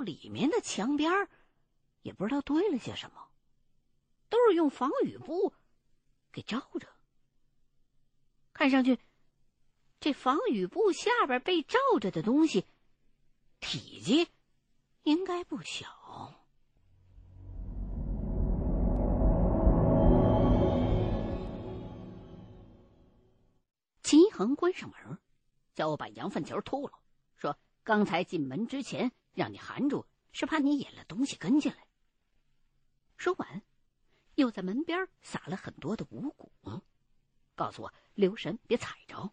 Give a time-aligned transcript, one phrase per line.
[0.00, 1.28] 里面的墙边，
[2.02, 3.28] 也不知道堆了些什么，
[4.28, 5.52] 都是用防雨布
[6.32, 6.88] 给罩着。
[8.52, 8.98] 看上去，
[10.00, 12.64] 这防雨布下边被罩着的东西，
[13.60, 14.28] 体积
[15.02, 16.42] 应该不小。
[24.02, 25.18] 齐恒关上门，
[25.74, 26.92] 叫我把羊粪球吐了，
[27.36, 31.86] 说：“刚才进门之前让你含住，是怕你引了东西跟进来。”
[33.16, 33.62] 说完，
[34.34, 36.50] 又在门边撒了很多的五谷，
[37.54, 39.30] 告诉我留神别踩着。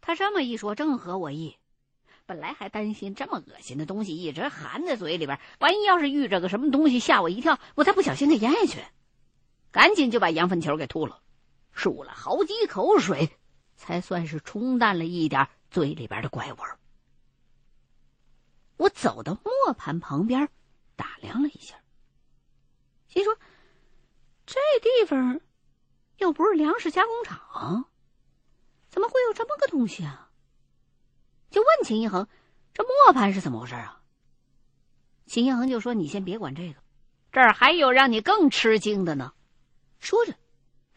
[0.00, 1.56] 他这么一说，正合我意。
[2.26, 8.84] 本来还担心这么恶心的东西一直含在嘴里边，万一要是遇着个什么东西吓我一跳，我再不小心给咽下去，
[9.70, 11.22] 赶紧就把羊粪球给吐了。
[11.74, 13.30] 漱了好几口水，
[13.76, 16.77] 才算是冲淡了一点嘴里边的怪味儿。
[18.78, 20.48] 我走到磨盘旁边，
[20.96, 21.76] 打量了一下，
[23.06, 23.36] 心说
[24.46, 25.40] ：“这地方
[26.16, 27.84] 又不是粮食加工厂，
[28.88, 30.30] 怎么会有这么个东西啊？”
[31.50, 32.26] 就问秦一恒
[32.72, 34.00] ：“这磨盘是怎么回事啊？”
[35.26, 36.80] 秦一恒就说：“你先别管这个，
[37.32, 39.34] 这儿还有让你更吃惊的呢。”
[40.00, 40.34] 说着。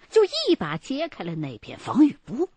[0.09, 2.49] 就一把揭开了那片防雨布，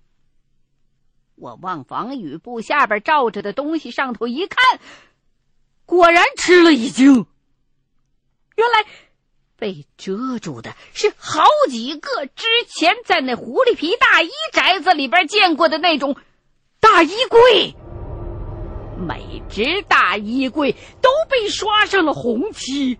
[1.37, 4.81] 我往防雨布下边罩着的东西上头一看，
[5.87, 7.27] 果然吃了一惊。
[8.57, 8.85] 原来
[9.57, 16.17] 被遮住的是好几个之前在那狐狸皮大衣宅子里边见过的那种
[16.81, 17.75] 大衣柜，
[19.07, 22.98] 每只大衣柜都被刷上了红漆。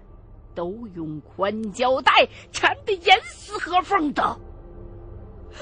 [0.55, 4.39] 都用宽胶带缠得严丝合缝的，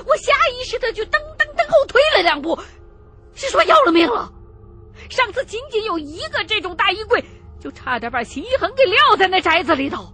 [0.07, 2.59] 我下意识的就噔噔噔后退了两步，
[3.35, 4.31] 是说要了命了。
[5.11, 7.25] 上次仅仅有一个这种大衣柜，
[7.61, 10.13] 就差点把秦一恒给撂在那宅子里头，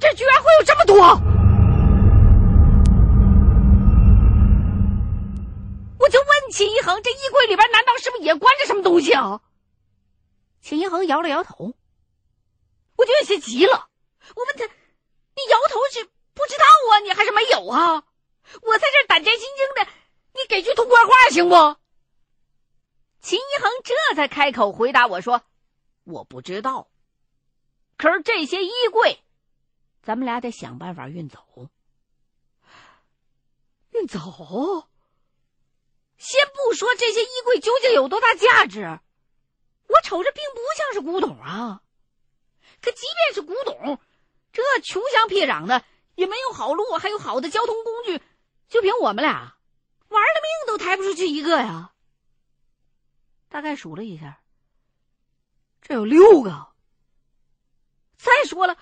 [0.00, 0.96] 这居然会有这么多！
[5.98, 9.40] 我就问秦一恒：“这衣柜里边难道是不是也关着什么东西啊？”
[10.62, 11.72] 秦一恒摇了摇头，
[12.96, 13.88] 我就有些急了。
[14.34, 14.64] 我问他
[15.34, 16.04] ：“你摇头是
[16.34, 17.00] 不知道啊？
[17.00, 18.04] 你还是没有啊？
[18.62, 19.90] 我在这胆战心惊的，
[20.34, 21.54] 你给句痛快话行不？”
[23.26, 25.42] 秦一恒这才开口回答我说
[26.06, 26.88] ：“我不知道。
[27.98, 29.20] 可是这些衣柜，
[30.00, 31.40] 咱们俩得想办法运走。
[33.90, 34.20] 运走？
[36.16, 39.00] 先不说这些衣柜究竟有多大价值，
[39.88, 41.82] 我瞅着并不像是古董啊。
[42.80, 43.98] 可即便是古董。”
[44.54, 45.84] 这穷乡僻壤的
[46.14, 48.22] 也没有好路，还有好的交通工具，
[48.68, 49.56] 就凭我们俩，
[50.10, 51.92] 玩了命都抬不出去一个呀。
[53.48, 54.42] 大概数了一下，
[55.82, 56.74] 这有六个。
[58.16, 58.76] 再说了，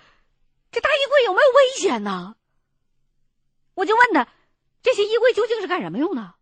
[0.70, 2.36] 这大衣柜有没有危险呢？
[3.74, 4.32] 我就问他，
[4.82, 6.34] 这些衣柜究竟是干什么用的？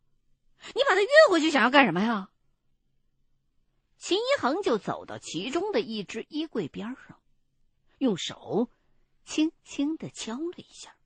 [0.75, 2.31] 你把它运回去想要干什么呀？
[3.99, 7.21] 秦一恒就走到其中的一只衣柜边上，
[7.99, 8.71] 用手。
[9.25, 10.97] 轻轻的敲了一下，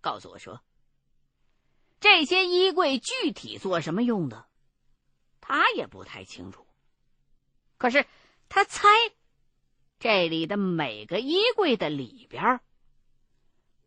[0.00, 0.62] 告诉我说
[2.00, 4.48] ：“这些衣柜具体做什么用的，
[5.46, 6.66] 他也不太清楚。
[7.76, 8.06] 可是
[8.48, 8.88] 他猜，
[9.98, 12.60] 这里的每个衣柜的里边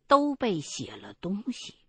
[0.06, 1.80] 都被写了东西。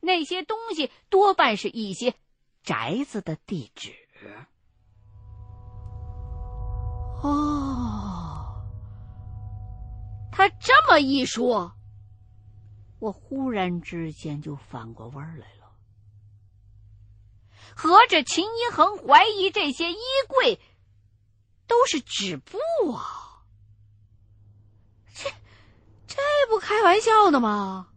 [0.00, 2.14] 那些东西多半是一些
[2.62, 3.94] 宅子的地址。”
[7.24, 8.62] 哦。
[10.30, 11.72] 他这么一说，
[12.98, 15.55] 我忽然之间就反过味儿来了。
[17.74, 20.60] 合着秦一恒怀疑这些衣柜
[21.66, 22.58] 都是纸布
[22.92, 23.42] 啊？
[25.14, 25.30] 这
[26.06, 26.16] 这
[26.48, 27.88] 不开玩笑的吗？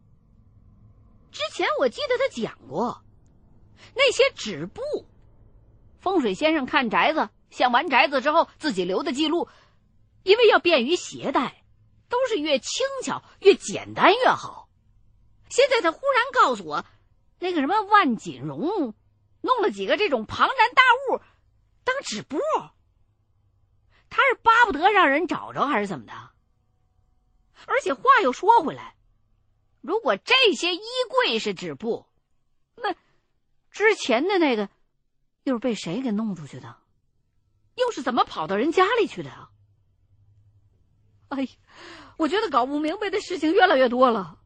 [1.32, 3.04] 之前我记得他讲过，
[3.96, 4.82] 那些纸布，
[6.00, 9.48] 风水先生看宅子，想完宅子之后自己留的记录，
[10.24, 11.58] 因为要便于携带。
[12.10, 14.68] 都是越轻巧越简单越好。
[15.48, 16.84] 现在他忽然告诉我，
[17.38, 18.96] 那个什么万锦荣
[19.42, 21.22] 弄了几个这种庞然大物
[21.84, 22.40] 当纸布，
[24.10, 26.14] 他是巴不得让人找着还是怎么的？
[27.66, 28.96] 而且话又说回来，
[29.82, 32.06] 如果这些衣柜是纸布，
[32.76, 32.96] 那
[33.72, 34.70] 之前的那个
[35.44, 36.78] 又是被谁给弄出去的？
[37.76, 39.52] 又是怎么跑到人家里去的啊？
[41.30, 41.48] 哎！
[42.18, 44.40] 我觉得搞不明白的事情越来越多了，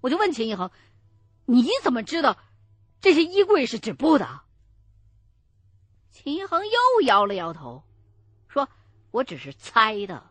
[0.00, 0.70] 我就问秦一恒
[1.44, 2.38] ：“你怎么知道
[3.00, 4.40] 这些衣柜是纸布的？”
[6.10, 7.82] 秦恒又摇了摇头，
[8.48, 8.68] 说
[9.10, 10.30] 我只是猜的。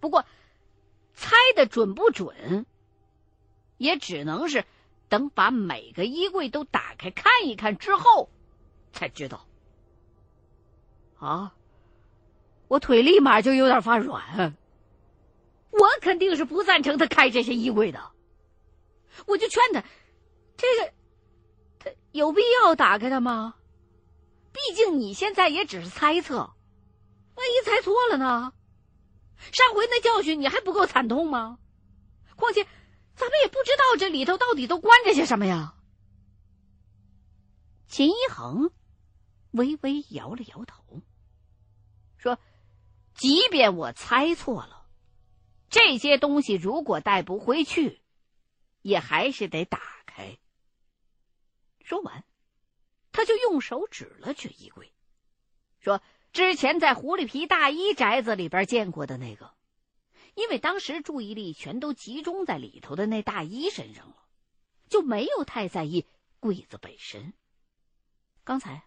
[0.00, 0.24] 不过，
[1.14, 2.66] 猜的准不准，
[3.76, 4.64] 也只能是
[5.08, 8.30] 等把每个衣柜都打开看一看之后
[8.92, 9.46] 才知道。
[11.18, 11.54] 啊！
[12.66, 14.56] 我腿立马就有点发软。
[15.70, 18.10] 我肯定是不赞成他开这些衣柜的。
[19.26, 19.84] 我就劝他，
[20.56, 20.92] 这个
[22.12, 23.54] 有必要打开它吗？
[24.52, 28.52] 毕竟你现在也只是猜测，万一猜错了呢？
[29.52, 31.58] 上回那教训你还不够惨痛吗？
[32.36, 32.66] 况且，
[33.14, 35.74] 咱们也不知道这里头到底都关着些什么呀。
[37.86, 38.70] 秦一恒
[39.52, 41.02] 微微摇了摇头，
[42.16, 42.38] 说
[43.14, 44.86] ：“即便我猜错了，
[45.68, 48.00] 这些东西如果带不回去，
[48.82, 49.80] 也还是得打。”
[51.90, 52.22] 说完，
[53.10, 54.94] 他就用手指了指衣柜，
[55.80, 56.00] 说。
[56.32, 59.52] 之前在狐狸皮大衣宅子里边见过的那个，
[60.36, 64.28] 因为当时注意力全都集中在里头的那大衣身上了，
[64.88, 66.06] 就没有太在意
[66.38, 67.32] 柜子本身。
[68.44, 68.84] 刚才，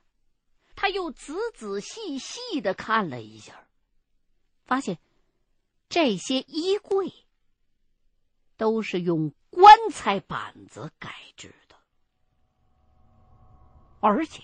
[0.74, 3.68] 他又仔仔细细的看了一下，
[4.64, 4.98] 发现
[5.90, 7.12] 这些衣柜
[8.56, 11.54] 都是用棺材板子改制，
[14.04, 14.44] 而且。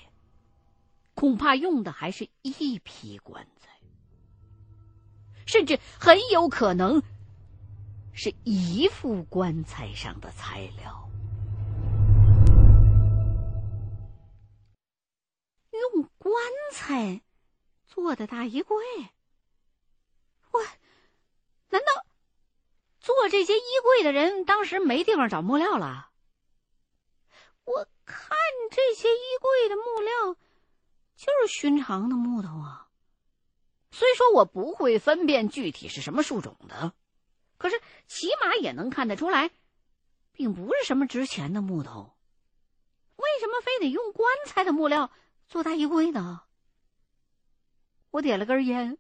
[1.16, 3.78] 恐怕用的还是一批棺材，
[5.46, 7.04] 甚至很有可能
[8.14, 11.10] 是一副棺材上的材料。
[15.74, 16.34] 用棺
[16.72, 17.22] 材
[17.86, 18.78] 做的大衣柜，
[20.52, 20.62] 我
[21.68, 22.06] 难道
[23.02, 26.12] 做这些衣柜的人当时没地方找木料了？
[27.66, 28.38] 我看
[28.69, 30.38] 这些衣柜的木料。
[31.16, 32.88] 就是寻常的木头啊，
[33.92, 36.94] 虽说我不会分辨具体是什么树种的，
[37.57, 39.51] 可是起码也能看得出来，
[40.31, 42.16] 并不是什么值钱的木头。
[43.18, 45.12] 为什么非得用棺材的木料
[45.50, 46.44] 做大衣柜呢？
[48.12, 48.98] 我点了根烟，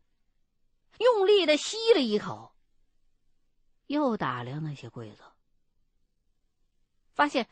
[0.97, 2.53] 用力的吸了一口，
[3.87, 5.23] 又打量那些柜子，
[7.13, 7.47] 发现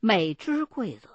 [0.00, 1.10] 每只柜子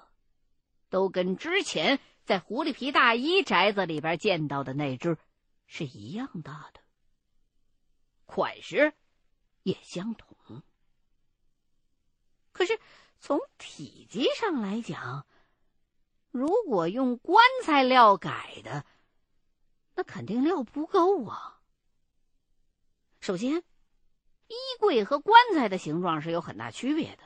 [0.90, 1.98] 都跟之前。
[2.22, 5.18] 在狐狸皮大衣宅子里边见到的那只，
[5.66, 6.80] 是一样大的，
[8.24, 8.92] 款式
[9.64, 10.62] 也相同。
[12.52, 12.78] 可是
[13.18, 15.26] 从体积上来讲，
[16.30, 18.84] 如果用棺材料改的，
[19.96, 21.60] 那肯定料不够啊。
[23.20, 23.56] 首先，
[24.46, 27.24] 衣柜和棺材的形状是有很大区别的。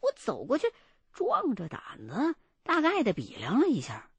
[0.00, 0.70] 我走过去，
[1.16, 2.36] 壮着胆子。
[2.62, 4.10] 大概的比量了一下，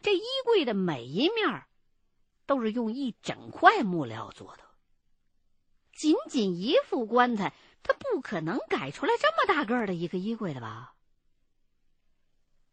[0.00, 1.64] 这衣柜的每一面
[2.46, 4.64] 都是用一整块木料做的。
[5.92, 7.54] 仅仅一副棺材，
[7.84, 10.96] 他不可能改出来这么大个的一个衣柜的吧？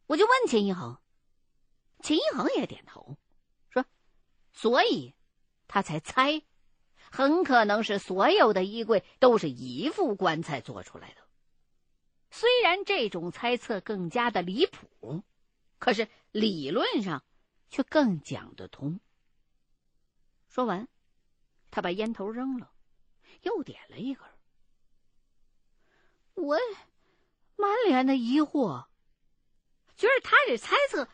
[0.08, 0.98] 我就问秦一恒，
[2.02, 3.18] 秦一恒也点头
[3.70, 3.86] 说
[4.52, 5.14] ：“所以，
[5.68, 6.42] 他才猜，
[7.12, 11.19] 很可能是所有的衣柜都是一副棺材做出来的。”
[12.32, 15.24] 虽然这种猜测更加的离谱，
[15.80, 17.24] 可是理论上
[17.70, 19.00] 却更讲得通。
[20.48, 20.88] 说完，
[21.72, 22.72] 他把烟头扔了，
[23.42, 24.26] 又点了一根。
[26.36, 26.58] 我
[27.56, 28.88] 满脸的疑惑，
[29.96, 31.08] 觉得他这猜测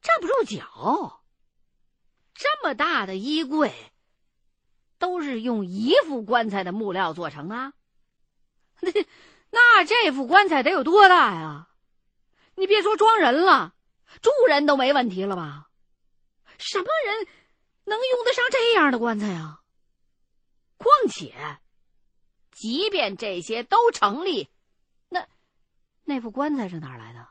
[0.00, 1.22] 站不住脚。
[2.34, 3.72] 这么大的衣柜，
[4.98, 7.72] 都是用一副棺材的木料做成的。
[9.50, 11.68] 那这副棺材得有多大呀？
[12.54, 13.74] 你别说装人了，
[14.22, 15.68] 住人都没问题了吧？
[16.58, 17.26] 什么人
[17.84, 19.60] 能用得上这样的棺材啊？
[20.78, 21.58] 况且，
[22.50, 24.48] 即便这些都成立，
[25.10, 25.26] 那
[26.04, 27.28] 那副棺材是哪来的？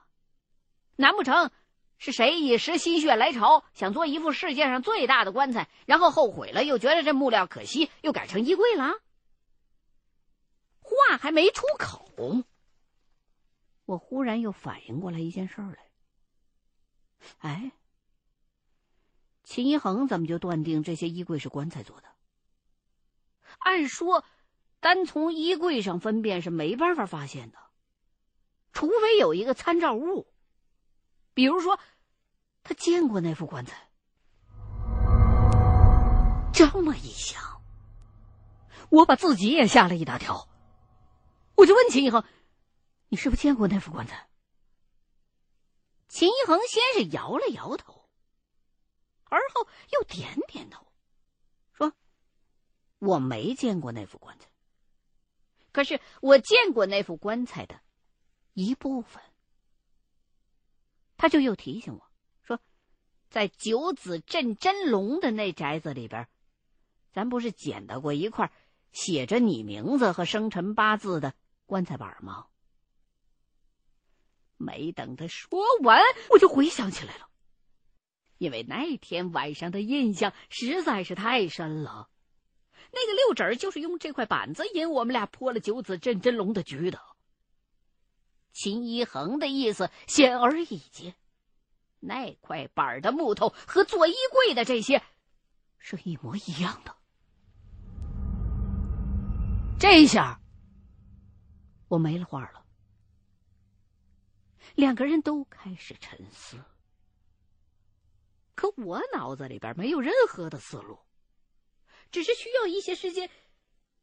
[0.96, 1.52] 难不成
[1.98, 8.94] 是谁一时心血来潮，想做一副世界上最大的棺材，然后后悔了，又觉得这木料可惜，又改成衣柜了？
[10.82, 12.05] 话还没出口，
[13.86, 15.78] 我忽然又反应过来一件事儿来。
[17.40, 17.72] 哎，
[19.44, 22.08] 秦一恒怎么就断定这些衣柜是棺材做的？
[23.60, 24.24] 按说，
[24.80, 27.58] 单从衣柜上分辨是没办法发现的，
[28.74, 30.28] 除非有一个参照物，
[31.34, 31.80] 比如说，
[32.64, 33.90] 他见过那副棺材。
[36.54, 37.62] 这么一想，
[38.90, 40.48] 我把自己也吓了一大跳。
[41.56, 42.24] 我就问秦一恒
[43.10, 44.30] ：“你是不是见过那副棺材？”
[46.08, 48.10] 秦一恒先是摇了摇头，
[49.26, 50.86] 而后又点点头，
[51.74, 51.94] 说
[53.00, 54.48] ：“我没见过那副棺材，
[55.72, 57.82] 可是我见过那副棺材的
[58.54, 59.22] 一部分。”
[61.18, 62.12] 他就又提醒我
[62.44, 62.60] 说
[63.30, 66.28] ：“在九子镇真龙的那宅子里边，
[67.12, 68.52] 咱不是捡到过一块
[68.92, 71.34] 写着你名字和生辰八字的
[71.66, 72.48] 棺材板吗？”
[74.58, 77.28] 没等他说完，我就回想起来了，
[78.38, 82.10] 因为那天晚上的印象实在是太深了。
[82.94, 87.02] 那个六指就是用这块板子引我们俩破了九子镇真龙的局的。
[88.54, 91.16] 秦一恒的意思显而易见，
[92.00, 95.04] 那块板的木头和做衣柜的这些
[95.78, 96.96] 是一模一样的。
[99.78, 100.40] 这下
[101.88, 102.66] 我没了话了。
[104.76, 106.58] 两个人都开始沉思，
[108.56, 111.00] 可我脑子里边没有任何的思路，
[112.12, 113.30] 只是需要一些时间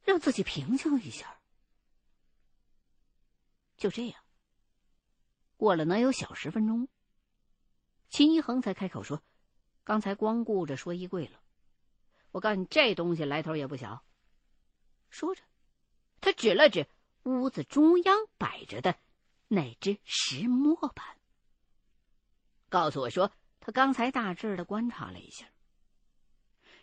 [0.02, 1.40] 让自己平静一下。
[3.76, 4.22] 就这样，
[5.56, 6.88] 过了能有小十分钟，
[8.08, 9.20] 秦一恒才开口说
[9.82, 11.40] ：“刚才光顾着说衣柜了，
[12.30, 14.04] 我告诉你，这东西来头也不小。”
[15.10, 15.42] 说着，
[16.20, 16.86] 他指了指
[17.24, 18.96] 屋子中央摆着的。
[19.48, 21.16] 那只石磨盘，
[22.70, 25.46] 告诉我说，他刚才大致的观察了一下，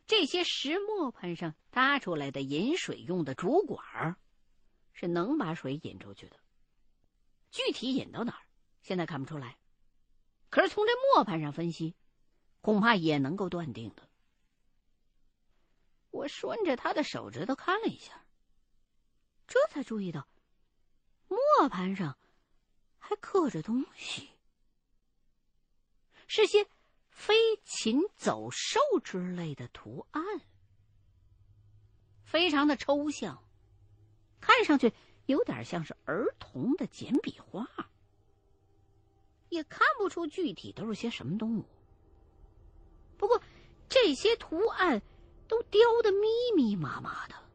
[0.05, 4.15] 这些石磨盘上搭出来的引水用的主管
[4.93, 6.37] 是能把水引出去的。
[7.49, 8.45] 具体引到哪儿，
[8.83, 9.57] 现在看不出来，
[10.51, 11.95] 可是从这磨盘上分析，
[12.61, 14.07] 恐怕也能够断定的。
[16.11, 18.23] 我顺着他的手指头看了一下，
[19.49, 20.25] 这才注意到
[21.27, 22.17] 磨盘上。
[23.01, 24.29] 还刻着东西，
[26.27, 26.67] 是些
[27.09, 27.33] 飞
[27.65, 30.23] 禽走兽之类的图案，
[32.23, 33.43] 非常的抽象，
[34.39, 34.93] 看上去
[35.25, 37.67] 有点像是儿童的简笔画，
[39.49, 41.65] 也看不出具体都是些什么动物。
[43.17, 43.41] 不过
[43.87, 45.01] 这些图案
[45.47, 47.48] 都雕的密密麻麻的，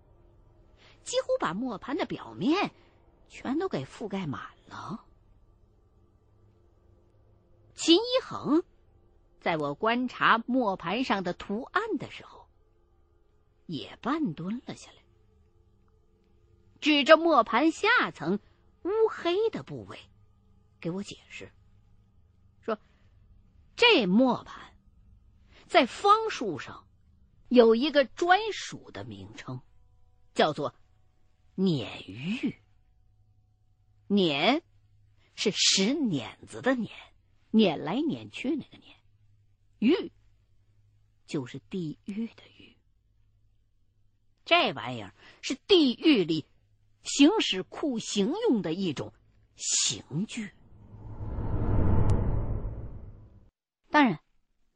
[1.05, 2.73] 几乎把磨盘的表面
[3.29, 5.05] 全都给覆盖满了。
[7.75, 8.65] 秦一恒，
[9.41, 12.49] 在我观察磨盘上的图案的时候，
[13.67, 14.99] 也半蹲了下来，
[16.81, 18.39] 指着磨盘下层
[18.83, 19.99] 乌黑的部位，
[20.81, 21.53] 给我解释
[22.63, 22.79] 说
[23.77, 24.75] ：“这磨盘
[25.67, 26.87] 在方术上
[27.49, 29.61] 有一个专属的名称，
[30.33, 30.75] 叫做
[31.55, 32.57] 碾玉。
[34.09, 34.63] 碾
[35.35, 36.91] 是石碾子的碾。”
[37.51, 38.97] 碾来碾去，那个碾，
[39.79, 40.11] 狱
[41.25, 42.77] 就是地狱的狱。
[44.45, 46.47] 这玩意儿是地狱里
[47.05, 49.15] 行使酷刑用的一种
[49.55, 50.51] 刑具。
[53.89, 54.19] 当然，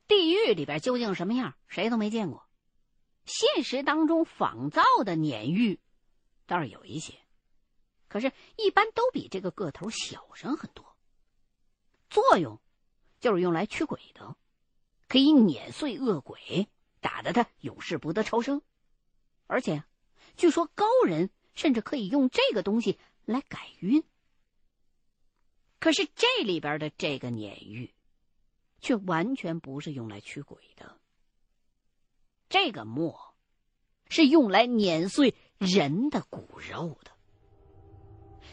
[0.07, 2.49] 地狱里边究竟什么样，谁都没见过。
[3.25, 5.81] 现实当中仿造的碾狱
[6.49, 7.15] 倒是有一些，
[8.09, 10.97] 可是，一般都比这个个头小上很多，
[12.11, 12.61] 作用。
[13.21, 14.37] 就是用来驱鬼的，
[15.09, 16.69] 可以碾碎恶鬼，
[17.01, 18.63] 打得他永世不得超生。
[19.49, 19.83] 而且，
[20.37, 24.05] 据说高人甚至可以用这个东西来改运。
[25.81, 27.93] 可是这里边的这个碾玉，
[28.81, 30.97] 却完全不是用来驱鬼的。
[32.49, 33.35] 这个墨，
[34.09, 37.11] 是用来碾碎人的骨肉的。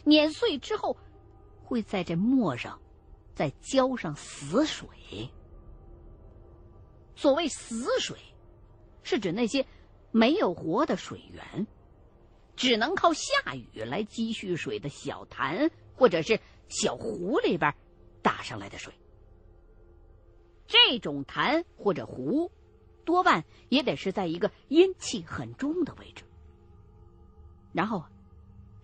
[0.03, 0.97] 碾碎之后，
[1.63, 2.79] 会在这墨上。
[3.35, 4.87] 再浇上死水。
[7.17, 8.17] 所谓死水，
[9.03, 9.67] 是指那些
[10.11, 11.67] 没有活的水源，
[12.55, 17.75] 只能靠下雨来积蓄水的小潭或者是小湖里边
[18.21, 18.93] 打上来的水。
[20.65, 22.49] 这种潭或者湖，
[23.03, 26.23] 多半也得是在一个阴气很重的位置。
[27.75, 28.05] 然后，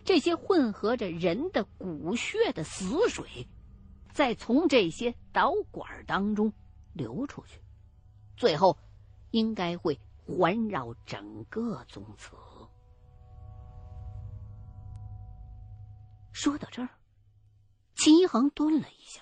[0.04, 3.48] 这些混合着人的骨血的死水。
[4.14, 6.52] 再从这些导管当中
[6.92, 7.62] 流出去，
[8.36, 8.78] 最后
[9.30, 12.36] 应该会环绕整个宗祠。
[16.34, 16.90] 说到这儿，
[17.96, 19.22] 秦一恒顿了一下，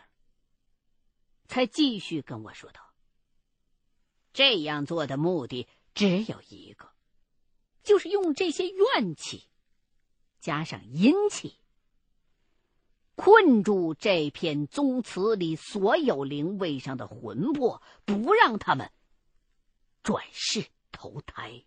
[1.48, 2.82] 才继续跟我说道
[4.34, 6.90] ：“这样做的目的只有一个，
[7.84, 9.48] 就是用这些怨气
[10.40, 11.56] 加上阴气。”
[13.16, 18.90] 困住这片宗祠里所有灵位上的魂魄，不让他们
[20.04, 21.66] 转世投胎。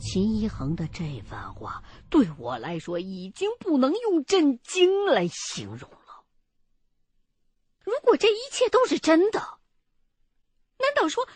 [0.00, 6.24] 秦一恒的这番话对我来说已经不能用震惊来形容了。
[7.80, 9.40] 如果这一切都是真的，
[10.78, 11.28] 难道说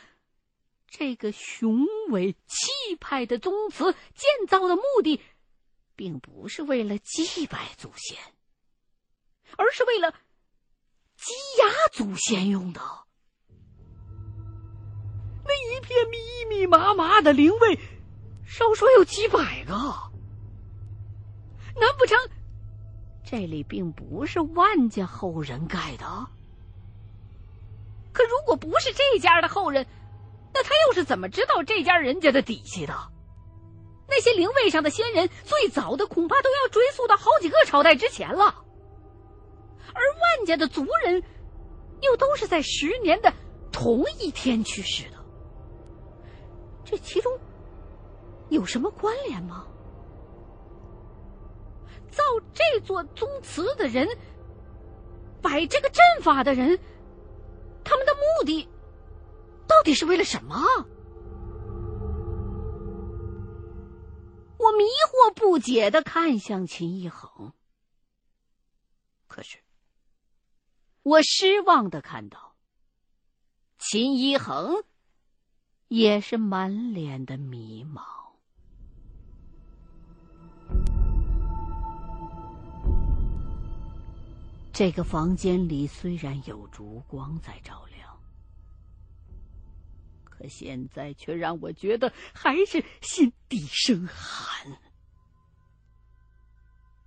[0.94, 5.22] 这个雄伟气派的宗祠建造的目的，
[5.96, 8.18] 并不是为了祭拜祖先，
[9.56, 10.12] 而是为了
[11.16, 12.80] 羁押祖先用的？
[15.44, 17.78] 那一片密密麻麻的灵位。
[18.44, 19.72] 少说有几百个，
[21.80, 22.18] 难不成
[23.24, 26.04] 这里并不是万家后人盖的？
[28.12, 29.86] 可如果不是这家的后人，
[30.54, 32.94] 那他又是怎么知道这家人家的底细的？
[34.08, 38.64] 那些灵位上的仙人，最早的恐怕都要追溯到好几个朝代之前了。
[39.94, 41.22] 而万家的族人，
[42.00, 43.32] 又都是在十年的
[43.70, 45.16] 同一天去世的，
[46.84, 47.38] 这其中。
[48.50, 49.66] 有什么关联吗？
[52.10, 54.06] 造这座宗祠的人，
[55.40, 56.78] 摆这个阵法的人，
[57.82, 58.68] 他们的目的
[59.82, 60.54] 到底是为了什么？
[64.56, 67.52] 我迷惑不解的看向秦一恒，
[69.26, 69.58] 可是
[71.02, 72.54] 我失望的看到
[73.76, 74.84] 秦一恒
[75.88, 78.04] 也是满脸的迷茫。
[84.72, 88.11] 这个房间里虽然有烛光在照亮，
[90.42, 94.76] 可现在却让我觉得还是心底生寒。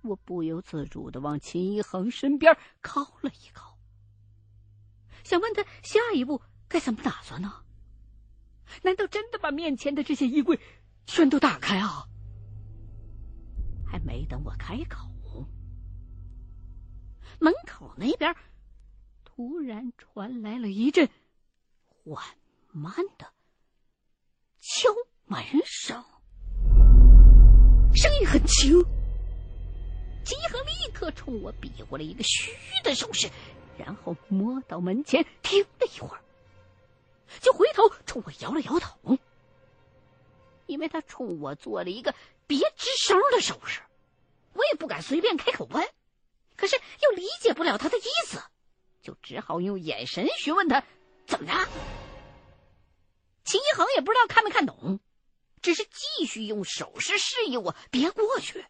[0.00, 3.78] 我不由自主的往秦一恒身边靠了一靠，
[5.22, 7.62] 想问他下一步该怎么打算呢？
[8.82, 10.58] 难道真的把面前的这些衣柜
[11.04, 12.08] 全都打开啊？
[13.86, 15.06] 还没等我开口。
[17.38, 18.34] 门口那边
[19.26, 21.06] 突然传来了一阵
[21.82, 22.24] 缓
[22.76, 23.26] 慢的
[24.60, 24.90] 敲
[25.24, 26.04] 门声，
[27.94, 28.82] 声音很轻。
[30.22, 32.52] 金恒立刻冲我比划了一个嘘
[32.84, 33.30] 的手势，
[33.78, 36.20] 然后摸到门前停了一会儿，
[37.40, 39.16] 就回头冲我摇了摇头，
[40.66, 42.14] 因为他冲我做了一个
[42.46, 43.80] 别吱声的手势，
[44.52, 45.88] 我也不敢随便开口问。
[46.56, 48.42] 可是又理解不了他的意思，
[49.00, 50.84] 就只好用眼神询问他
[51.26, 51.54] 怎么着。
[53.46, 54.98] 秦一恒也不知道看没看懂，
[55.62, 58.66] 只是继续用手势示意我别过去。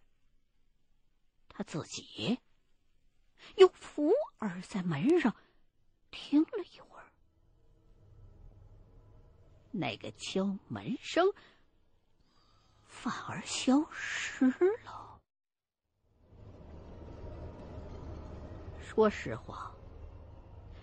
[1.48, 2.38] 他自己
[3.56, 5.34] 又伏耳在门上
[6.10, 7.06] 听了一会儿，
[9.70, 11.32] 那个敲门声
[12.84, 14.46] 反而消失
[14.84, 15.18] 了。
[18.82, 19.74] 说实话，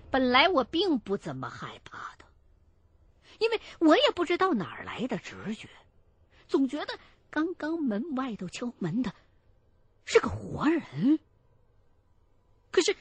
[0.10, 2.25] 本来我并不怎么害怕的，
[3.43, 5.67] 因为我也不知道哪儿来的直觉，
[6.47, 6.97] 总觉得
[7.29, 9.13] 刚刚门外头敲门的
[10.06, 11.19] 是个活人。
[12.71, 12.95] 可是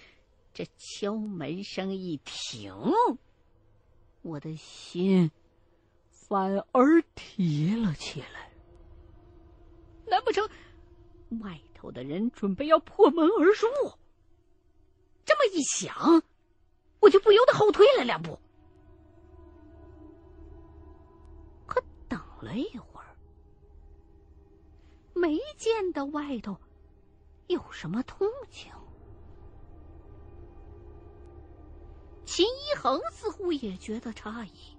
[0.53, 2.75] 这敲门声一停，
[4.23, 5.31] 我的心
[6.29, 8.51] 反而提了起来。
[10.07, 10.49] 难不成
[11.41, 13.93] 外头的人准备要破门而入？
[15.25, 16.25] 这么一想，
[16.99, 18.41] 我就不由得后退了两步。
[22.43, 23.17] 了一会儿，
[25.15, 26.57] 没见到外头
[27.47, 28.71] 有什么动静。
[32.25, 34.77] 秦一恒似乎也觉得诧异，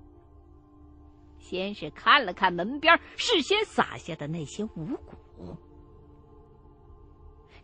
[1.40, 5.58] 先是看了看门边事先撒下的那些五谷，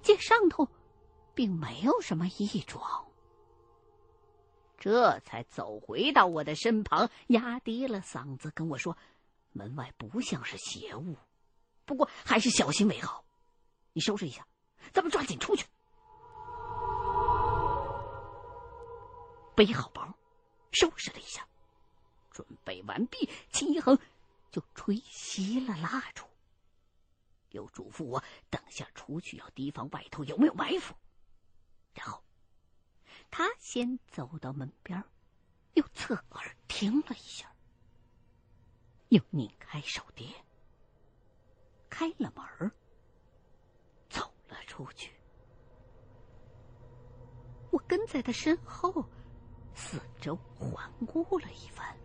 [0.02, 0.68] 见上头。
[1.36, 2.82] 并没有什么异状，
[4.78, 8.98] 这才走回到我的身旁，压低了嗓子跟我说
[9.52, 11.18] ：“门外不像是邪物，
[11.86, 13.26] 不过还是小心为好。
[13.94, 14.48] 你收拾一下，
[14.94, 15.66] 咱们抓紧出去。”
[19.56, 20.16] 背好包，
[20.72, 21.46] 收拾了一下，
[22.32, 24.00] 准备完毕，秦一恒
[24.52, 26.26] 就吹熄了蜡烛，
[27.50, 30.96] 又嘱咐我等下出去要提防外头有没有埋伏。
[31.94, 32.24] 然后，
[33.30, 35.04] 他先走到门边，
[35.74, 37.54] 又侧耳听了一下，
[39.10, 40.32] 又拧开手电，
[41.90, 42.72] 开了门
[44.08, 45.12] 走了出去。
[47.72, 49.04] 我跟在他身后，
[49.74, 51.98] 四周环顾了一番。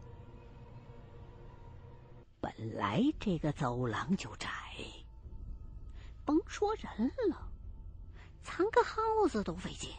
[2.41, 4.49] 本来这个走廊就窄，
[6.25, 7.51] 甭说人了，
[8.43, 9.91] 藏个耗子都费劲。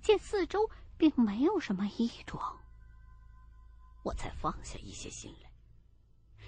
[0.00, 2.56] 见四周并没有什么异状，
[4.08, 5.50] 我才放下一些心来，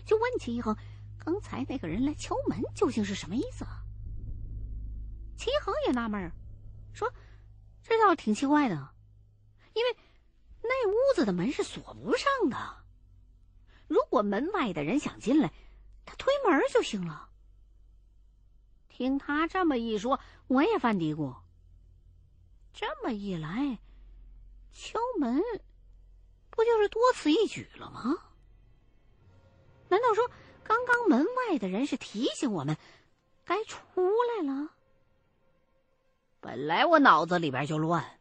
[0.06, 0.74] 就问齐恒
[1.22, 3.66] ：“刚才那个人来敲门，究竟是什么意思？”
[5.36, 6.32] 齐恒也纳闷儿，
[6.94, 7.12] 说
[7.84, 8.94] ：“这倒挺奇怪的，
[9.74, 9.96] 因为
[10.62, 12.56] 那屋子的门是锁不上的。
[13.86, 15.52] 如果门外的人想进来，
[16.06, 17.28] 他推门就行了。”
[18.88, 21.36] 听他这么一说，我也犯嘀咕。
[22.72, 23.78] 这么一来，
[24.72, 25.42] 敲门
[26.60, 28.14] 不就是多此一举了吗？
[29.88, 30.30] 难道说
[30.62, 32.76] 刚刚门外的人是提醒我们
[33.46, 34.68] 该出来了？
[36.38, 38.20] 本来我脑子里边就乱，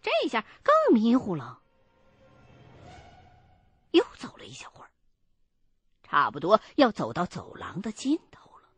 [0.00, 1.60] 这下更迷糊了。
[3.90, 4.90] 又走了一小会儿，
[6.04, 8.68] 差不多要走到走廊的尽头了。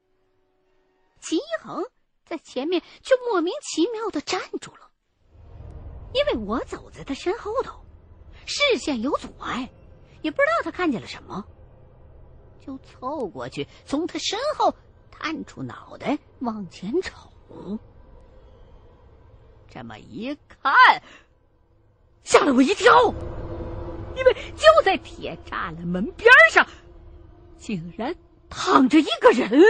[1.20, 1.84] 齐恒
[2.24, 4.90] 在前面却莫名其妙的站住了。
[6.14, 7.84] 因为我走在他身后头，
[8.48, 9.68] 视线有阻碍，
[10.22, 11.44] 也不知道他看见了什么，
[12.64, 14.74] 就凑过去，从他身后
[15.10, 17.78] 探出脑袋往前瞅。
[19.68, 20.72] 这么一看，
[22.24, 23.12] 吓了我一跳，
[24.16, 26.66] 因为就在铁栅栏门边上，
[27.58, 28.16] 竟然
[28.48, 29.62] 躺着一个人。